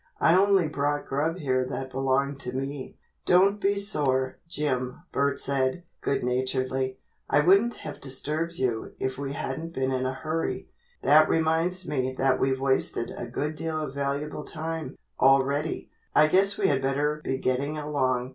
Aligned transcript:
"I 0.19 0.35
only 0.35 0.67
brought 0.67 1.05
grub 1.05 1.37
here 1.37 1.63
that 1.63 1.91
belonged 1.91 2.39
to 2.39 2.53
me." 2.53 2.97
"Don't 3.27 3.61
be 3.61 3.75
sore, 3.77 4.39
Jim," 4.47 5.03
Bert 5.11 5.37
said, 5.39 5.83
good 6.01 6.23
naturedly. 6.23 6.97
"I 7.29 7.41
wouldn't 7.41 7.75
have 7.75 8.01
disturbed 8.01 8.55
you 8.55 8.93
if 8.99 9.19
we 9.19 9.33
hadn't 9.33 9.75
been 9.75 9.91
in 9.91 10.07
a 10.07 10.13
hurry. 10.15 10.71
That 11.03 11.29
reminds 11.29 11.87
me 11.87 12.15
that 12.17 12.39
we've 12.39 12.59
wasted 12.59 13.13
a 13.15 13.27
good 13.27 13.53
deal 13.55 13.79
of 13.79 13.93
valuable 13.93 14.43
time, 14.43 14.97
already. 15.19 15.91
I 16.15 16.25
guess 16.25 16.57
we 16.57 16.65
had 16.67 16.81
better 16.81 17.21
be 17.23 17.37
getting 17.37 17.77
along." 17.77 18.29